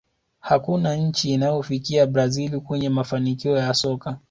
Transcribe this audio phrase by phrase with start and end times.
[0.39, 4.17] hakuna nchi inayofikia brazil kwenye mafanikio ya soka